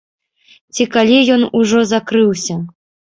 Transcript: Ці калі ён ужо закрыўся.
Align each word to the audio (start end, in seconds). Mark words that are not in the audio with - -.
Ці 0.73 0.87
калі 0.95 1.19
ён 1.33 1.43
ужо 1.59 1.83
закрыўся. 1.91 2.57